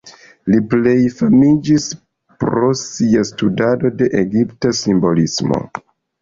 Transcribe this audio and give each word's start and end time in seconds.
Li 0.51 0.59
plej 0.69 0.93
famiĝis 1.17 1.85
pro 2.43 2.71
sia 2.79 3.27
studado 3.33 3.93
de 4.01 4.09
egipta 4.23 4.73
simbolismo. 4.81 5.63